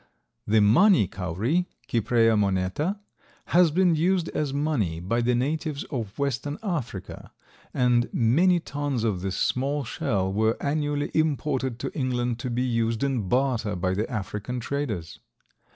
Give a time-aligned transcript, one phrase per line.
[0.47, 2.99] The money cowry (Cypraea moneta)
[3.45, 7.31] has been used as money by the natives of Western Africa,
[7.71, 13.03] and many tons of this small shell were annually imported to England to be used
[13.03, 15.19] in barter by the African traders.